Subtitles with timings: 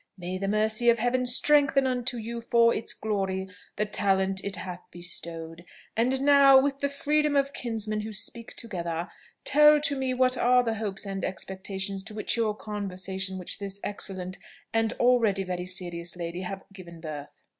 [0.17, 4.79] May the mercy of Heaven strengthen unto you, for its glory, the talent it hath
[4.89, 5.63] bestowed!
[5.95, 9.11] And now with the freedom of kinsmen who speak together,
[9.43, 13.79] tell to me what are the hopes and expectations to which your conversation with this
[13.83, 14.39] excellent,
[14.73, 17.43] and already very serious lady, have given birth."